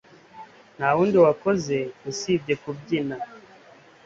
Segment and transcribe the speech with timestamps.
[0.77, 1.75] Ntawundi wakoze
[2.09, 3.15] usibye kubyina